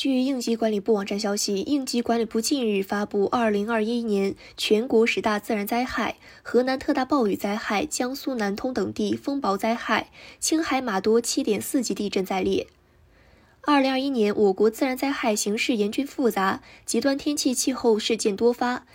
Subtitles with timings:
[0.00, 12.66] 据应急管理部网站消息，应急管理部近日发布《二零二一年全国十大自然灾害》，河南特大暴雨灾害、江苏南通等地风雹灾害、青海玛多七点四级地震在列。
[13.60, 18.86] 二零二一年，我国自然灾害形势严峻复杂，极端天气气候事件多发。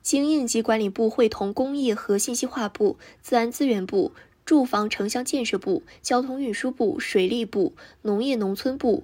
[0.00, 4.12] 经应急管理部会同工业和信息化部、自然资源部、
[4.44, 7.72] 住房城乡建设部、交通运输部、水利部、
[8.02, 9.02] 农业农村部。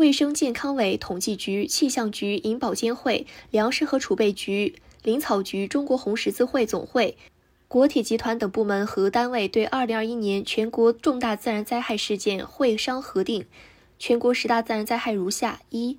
[0.00, 7.18] 卫生健康委、统计局、气象局、银保监会、粮食和储备局、林草局、中国红十字会总会、
[7.68, 13.44] 国铁集团等部门和单位对二零二一年全国重大自然灾害事件会商核定。
[13.98, 15.98] 全国十大自然灾害如下：一、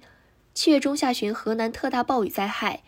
[0.55, 2.81] 七月中下旬河南特大暴雨灾害。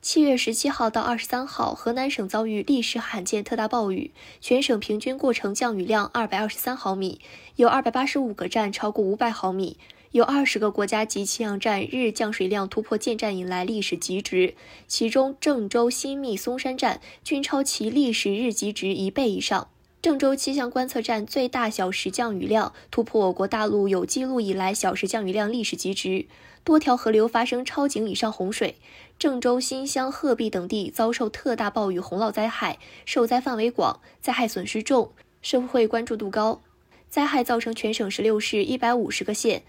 [0.00, 7.20] 七月十七号到二十三号，河南省遭遇历史罕见特大暴雨，全省平均过程降雨量二百二十三毫米，
[7.56, 9.76] 有二百八十五个站超过五百毫米。
[10.12, 14.54] 有二十个国家级气象站日降水量突破建站以来历史极值，
[14.88, 19.68] 其中郑州、新密、松山站均超其历史日极值一倍以上。
[20.02, 26.26] 郑州气象观测站最大小时降雨量突破我国大陆有记录以来小时降雨量历史极值，
[26.64, 28.74] 多条河流发生超警以上洪水。
[29.16, 36.60] 郑州、新乡、鹤壁等地遭受特大暴雨洪涝灾害，受灾范围广，灾害损失重，社会关注度高。
[37.08, 39.62] 灾害造成全省十六市一百五十个县。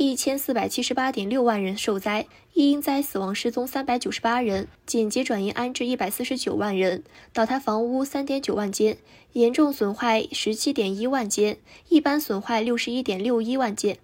[0.00, 8.96] 一千四百七十八点六万人受灾，一因灾死亡失踪三百九十八人，紧急转移安置一百四十九万人，倒塌房屋三点九万间，
[9.32, 11.56] 严重损坏十七点一万间，
[11.88, 13.98] 一般损坏六十一点六一万件。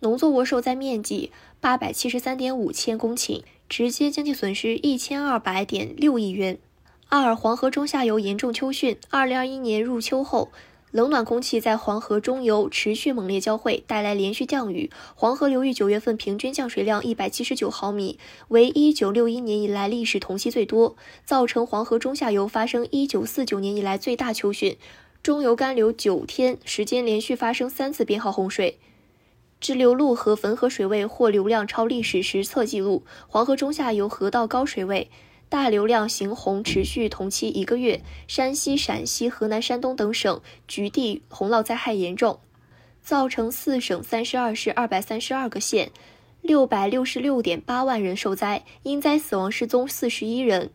[0.00, 6.58] 农作物受灾面积八百七十三点五千公顷，直接经济损失一千二百点六亿元。
[7.08, 10.50] 二、黄河中下游严重秋汛，二零二一年入秋后。
[10.94, 14.92] 冷暖空气在黄河中游持续猛烈交汇，带来连续降雨。
[15.16, 24.76] 黄河流域九月份平均降水量一百七十九毫米，为一九六一年以来历史同期最多，造成黄河中下游发生一九四九年以来最大秋汛。
[25.20, 28.78] 中游干流九天时间连续发生三次编号洪水，
[29.60, 33.02] 支流路和汾河水位或流量超历史实测记录。
[33.26, 35.10] 黄河中下游河道高水位。
[35.48, 42.40] 大流量行洪持续同期一个月，山西、陕西、河南、山东等省局地洪涝灾害严重，
[43.02, 45.92] 造成四省三十二市二百三十二个县
[46.42, 50.70] 六百六十六点八万人受灾，因灾死亡失踪四十一人，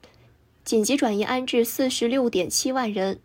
[0.63, 3.19] 紧急转移安置四十六点七万人，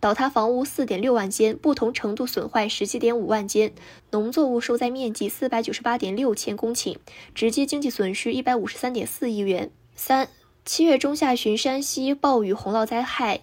[0.00, 3.74] 倒塌房屋四点六万间，不同程度损坏十七点五万间，
[4.10, 6.96] 农作物受灾面积四百九十八点六千公顷，
[7.34, 9.70] 直接经济损失一百五十三点四亿元。
[9.94, 10.28] 三。
[10.66, 13.42] 七月中下旬，山西暴雨洪涝灾害。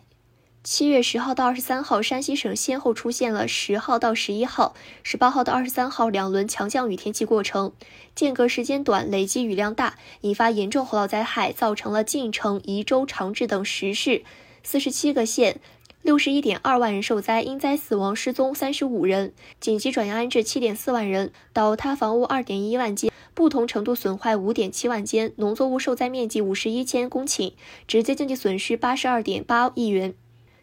[0.63, 4.73] 七月十号到二十三号，山西省先后出现了十号到十一号、
[5.03, 7.73] 十八号到二十三号两轮强降雨天气过程，
[8.15, 14.23] 间隔时间短，累积雨量大，引发严重洪涝灾害，造成了晋城、宜州、长治等十市
[14.63, 15.61] 四十七个县
[16.03, 23.11] 六十一点二万人受灾，因灾死亡失踪三十五人，紧急转移安置七点四万人，倒塌房屋二点一万间。
[23.35, 27.53] 不同程度损坏五点七万间，农作物受灾面积五十一千公顷，
[27.87, 30.15] 直接经济损失八十二点八亿元。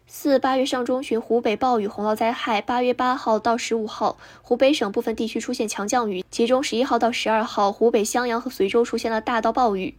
[0.05, 2.61] 四八月上中旬，湖北暴雨洪涝灾害。
[2.61, 9.95] 八月八号到十五号，湖北省部分地区出现强降雨，其中十一号到十二号，湖北襄阳和随州出现了大到暴雨。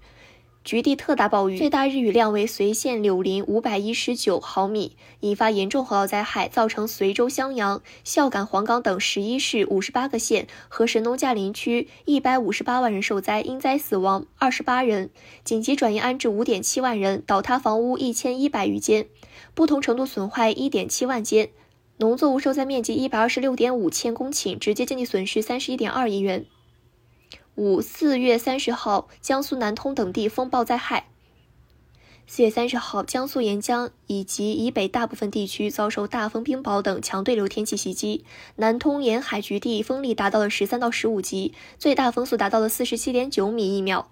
[0.63, 15.09] 局地特大暴雨，最大日雨量为随县柳林五百一十九毫米，引发严重洪涝灾害，造成随州、襄阳、孝感、黄冈等十一市五十八个县和神农架林区一百五十八万人受灾，因灾死亡二十八人，
[15.45, 19.07] 紧急转移安置五点七万人，倒塌房屋一千一百余间，
[19.55, 21.49] 不同程度损坏一点七万间，
[21.97, 26.45] 农作物受灾面积一百二十六点五千公顷，直接经济损失三十一点二亿元。
[27.61, 31.09] 五四月三十号，江苏南通等地风暴灾害。
[32.27, 38.25] 四月三十号，江苏沿江以及以北大部分地区遭受大风、冰雹等强对流天气袭击，
[38.57, 44.11] 南通沿海局地风力达到了十三到十五级，最大风速达到了四十七点九米一秒，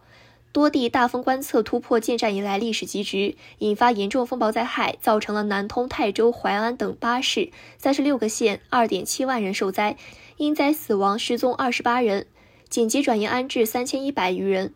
[0.52, 9.96] 多地大风观测突破建站以来历史极值，引发严重风暴灾害，造成了南通、泰州、淮安等八市三十六个县二点七万人受灾，
[10.36, 12.26] 因灾死亡失踪二十八人。
[12.70, 14.74] 紧急转移安置三千一百余人，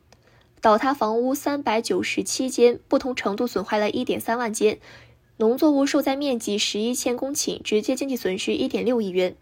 [0.62, 4.78] 倒塌房屋三百九十七间，不同程度损坏了一点三万间，
[5.36, 9.36] 农作物受灾面积十一千公顷，直接经济损失一点六亿元。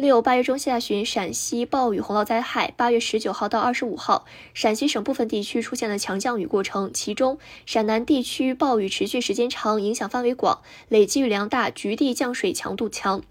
[0.00, 2.72] 六八月中下旬，陕西暴雨洪涝灾害。
[2.74, 4.24] 八月十九号到二十五号，
[4.54, 13.22] 陕西省部分地区出现了强降雨过程，其中陕南地区暴雨持续时间长，影响范围广，累计雨量大，局地降水强度强。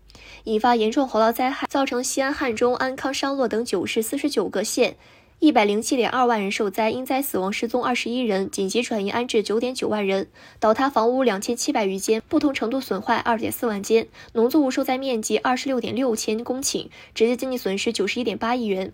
[0.43, 4.95] 引发严重洪涝灾害，造成西安、汉中、安康、商洛等九市四十九个县
[5.39, 10.27] 一百零七点二万人受灾，因灾死亡失踪二十一人，紧急转移安置九点九万人，
[10.59, 18.91] 倒塌房屋两千七百余间，不同程度损坏二点四万间，农作物受灾面积二十六点六千公顷，直接经济损失九十一点八亿元。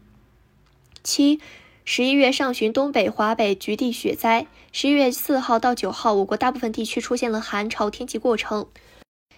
[1.04, 1.40] 七，
[1.84, 4.46] 十一月上旬，东北、华北局地雪灾。
[4.72, 8.68] 十一月四号到九号，我国大部分地区出现了寒潮天气过程。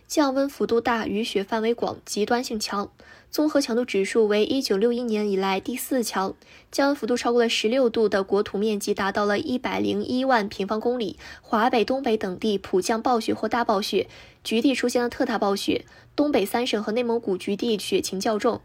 [0.07, 2.89] 降温幅度大，雨雪范围广，极端性强，
[3.29, 6.33] 综合强度指数为一九六一年以来第四强。
[6.71, 11.17] 降温幅度超过了十六度的国土面积达到了一百零一万平方公里。
[11.41, 14.07] 华北、东北等地普降暴雪或大暴雪，
[14.45, 15.83] 局地出现了特大暴雪。
[16.15, 18.61] 东北三省和内蒙古局地雪情较重。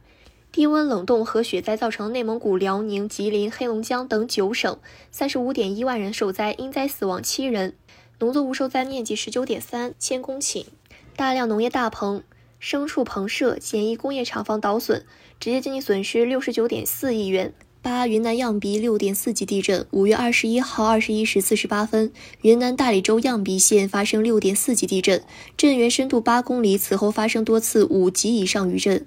[0.53, 4.79] 低温冷冻和雪灾造成内蒙古、辽宁、吉林、黑龙江等九省
[5.11, 7.75] 三十五点一万人受灾，因灾死亡七人。
[8.21, 10.67] 农作物受灾面积十九点三千公顷。
[11.15, 12.23] 大量农业大棚、
[12.61, 15.05] 牲畜棚舍、简易工业厂房倒损，
[15.39, 17.53] 直接经济损失六十九点四亿元。
[17.83, 19.85] 八、云南漾鼻六点四级地震。
[19.91, 22.13] 五月二十一号二十一时四十八分，
[22.43, 25.23] 云南大理州漾鼻县发生六点四级地震，
[25.57, 26.79] 震源深度八公里。
[26.79, 29.05] 此后发生多次五级以上余震。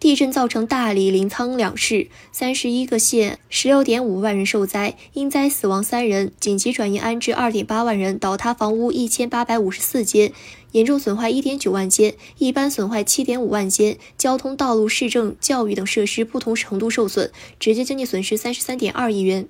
[0.00, 10.32] 地震造成大理、临沧两市三十一个县十六点五万人受灾，因灾死亡三人，紧急转移安置二点八万人，倒塌房屋一千八百五十四间，
[10.70, 19.48] 严重损坏一点九万间，一般损坏七点五万间，交通、道路、市政、教育等设施不同程度受损，直接经济损失三十三点二亿元。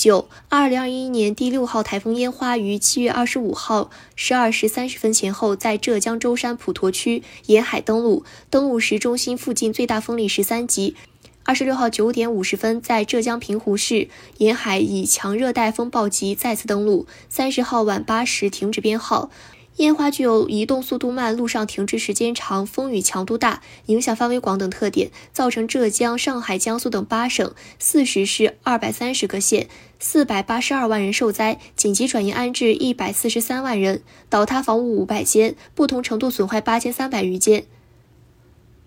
[0.00, 10.96] 九，二零二一年第六号台风烟花于七月二十五号十二时三十分前后在浙江舟山普陀区沿海登陆，登陆时中心附近最大风力十三级。
[11.44, 14.08] 二十六号九点五十分在浙江平湖市
[14.38, 17.06] 沿海以强热带风暴级再次登陆。
[17.28, 19.28] 三十号晚八时停止编号。
[19.76, 29.68] 烟花具有移动速度慢、路上停滞时间长、风雨强度大、影响范围广等特点，造成浙江、上海、江苏等八省四十市二百三十个县
[29.98, 37.64] 四百八十二万人受灾，紧急转移安置一百四十三万人，倒塌房屋五百间，不同程度损坏八千三百余间，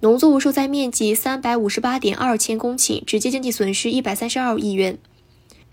[0.02, 5.00] 农作物受灾面积三百五十八点二千公顷，直接经济损失一百三十二亿元。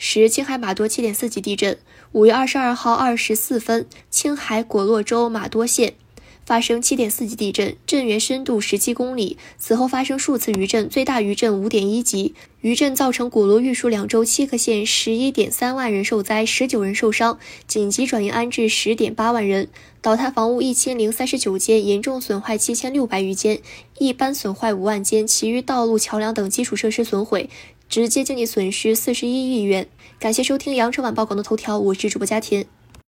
[0.02, 1.76] 十，青海玛多七点四级地震。
[2.12, 5.92] 五月二十二号二十四分，青海果洛州玛多县
[6.46, 9.36] 发生七点四级地震，震源深度十七公里。
[9.58, 12.34] 此后发生数次余震，最大余震五点一级。
[12.62, 19.68] 余震造成果洛玉树两州七个县十一点三万人受灾，十九人受伤，紧急转移安置十点八万人。
[20.00, 23.60] 倒塌房屋一千零三十九间，严重损坏七千六百余间，
[23.98, 27.50] 一般损坏五万间，其余道路、桥梁等基础设施损毁。
[27.90, 29.88] 直接经济损失四十一亿元。
[30.20, 32.64] 感谢收听羊城晚报广东头条，我是主播佳田。